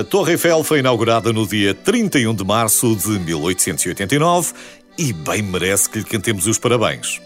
[0.00, 4.54] A Torre Eiffel foi inaugurada no dia 31 de março de 1889
[4.96, 7.20] e bem merece que lhe cantemos os parabéns.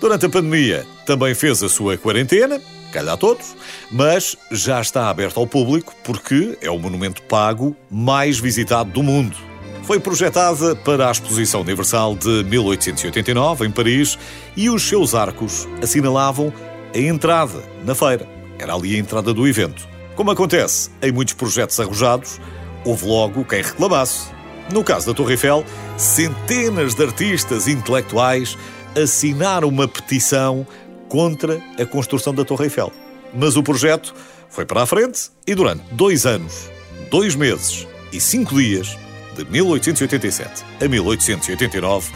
[0.00, 2.60] Durante a pandemia também fez a sua quarentena,
[2.92, 3.54] calha a todos,
[3.90, 9.36] mas já está aberto ao público porque é o monumento pago mais visitado do mundo.
[9.84, 14.18] Foi projetada para a Exposição Universal de 1889 em Paris
[14.56, 16.52] e os seus arcos assinalavam
[16.92, 18.26] a entrada na feira.
[18.58, 19.97] Era ali a entrada do evento.
[20.18, 22.40] Como acontece em muitos projetos arrojados,
[22.84, 24.26] houve logo quem reclamasse.
[24.72, 25.64] No caso da Torre Eiffel,
[25.96, 28.58] centenas de artistas intelectuais
[29.00, 30.66] assinaram uma petição
[31.08, 32.92] contra a construção da Torre Eiffel.
[33.32, 34.12] Mas o projeto
[34.50, 36.68] foi para a frente e durante dois anos,
[37.12, 38.98] dois meses e cinco dias,
[39.36, 42.10] de 1887 a 1889,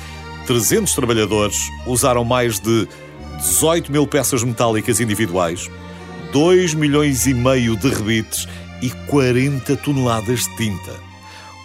[0.48, 1.56] 300 trabalhadores
[1.86, 2.88] usaram mais de
[3.36, 5.70] 18 mil peças metálicas individuais,
[6.32, 8.48] 2 milhões e meio de rebites
[8.80, 10.92] e 40 toneladas de tinta.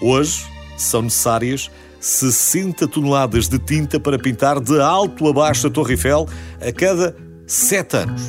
[0.02, 5.94] Hoje são necessárias 60 toneladas de tinta para pintar de alto a baixo a Torre
[5.94, 6.28] Eiffel
[6.60, 7.16] a cada
[7.48, 8.22] 7 anos.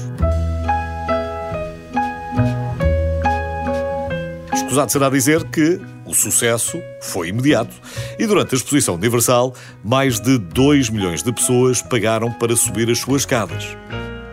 [4.55, 7.75] Escusado será dizer que o sucesso foi imediato
[8.16, 13.00] e durante a exposição universal mais de 2 milhões de pessoas pagaram para subir as
[13.00, 13.76] suas escadas.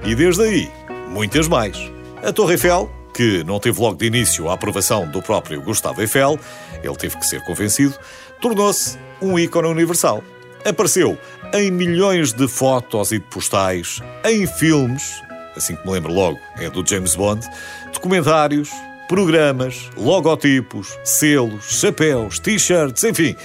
[0.05, 0.71] E desde aí,
[1.09, 1.94] muitas mais.
[2.25, 6.39] A Torre Eiffel, que não teve logo de início a aprovação do próprio Gustavo Eiffel,
[6.83, 7.93] ele teve que ser convencido,
[8.41, 10.23] tornou-se um ícone universal.
[10.67, 11.15] Apareceu
[11.53, 15.21] em milhões de fotos e de postais, em filmes,
[15.55, 17.47] assim que me lembro logo, é do James Bond,
[17.93, 18.71] documentários,
[19.07, 23.35] programas, logotipos, selos, chapéus, t-shirts, enfim,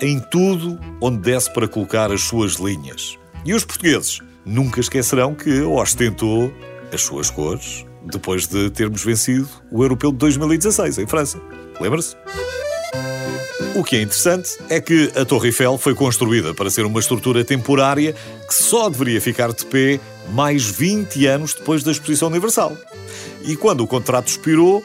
[0.00, 3.18] em tudo onde desse para colocar as suas linhas.
[3.44, 6.50] E os portugueses nunca esquecerão que ostentou
[6.90, 11.40] as suas cores, depois de termos vencido o Europeu de 2016 em França.
[11.80, 12.16] Lembra-se?
[13.74, 17.42] O que é interessante é que a Torre Eiffel foi construída para ser uma estrutura
[17.42, 18.14] temporária
[18.46, 19.98] que só deveria ficar de pé
[20.32, 22.76] mais 20 anos depois da Exposição Universal.
[23.44, 24.84] E quando o contrato expirou,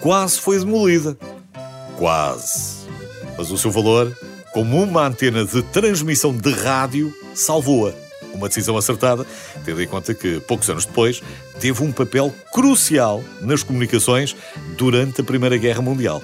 [0.00, 1.16] quase foi demolida.
[1.96, 2.88] Quase.
[3.38, 4.12] Mas o seu valor,
[4.52, 8.03] como uma antena de transmissão de rádio, salvou-a
[8.36, 9.26] uma decisão acertada,
[9.64, 11.22] tendo em conta que, poucos anos depois,
[11.60, 14.36] teve um papel crucial nas comunicações
[14.76, 16.22] durante a Primeira Guerra Mundial.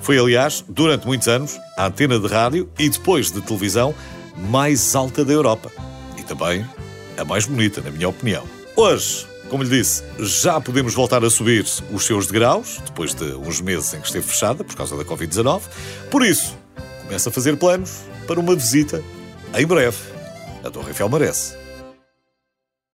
[0.00, 3.94] Foi, aliás, durante muitos anos, a antena de rádio e depois de televisão
[4.36, 5.70] mais alta da Europa.
[6.16, 6.64] E também
[7.16, 8.44] a mais bonita, na minha opinião.
[8.76, 13.60] Hoje, como lhe disse, já podemos voltar a subir os seus degraus, depois de uns
[13.60, 15.62] meses em que esteve fechada por causa da Covid-19.
[16.10, 16.56] Por isso,
[17.02, 19.02] começa a fazer planos para uma visita
[19.54, 19.96] em breve.
[20.66, 21.65] A Torre Eiffel.